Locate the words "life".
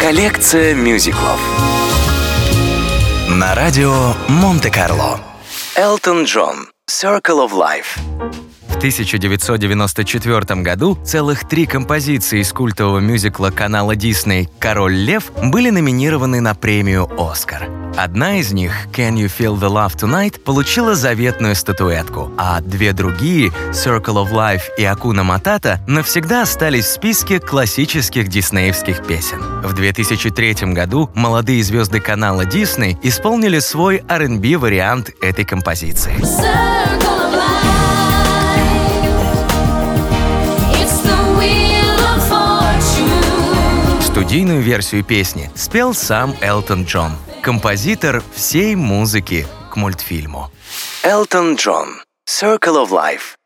7.52-8.51, 24.32-24.62, 52.90-53.36